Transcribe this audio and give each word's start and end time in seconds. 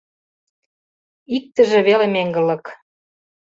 Иктыже 1.35 1.79
веле 1.87 2.07
меҥгылык. 2.13 2.65